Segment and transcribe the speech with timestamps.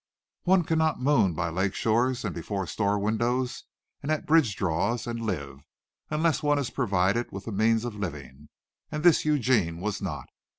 [0.45, 3.65] One cannot moon by lake shores and before store windows
[4.01, 5.59] and at bridge draws and live,
[6.09, 8.49] unless one is provided with the means of living,
[8.91, 10.27] and this Eugene was not.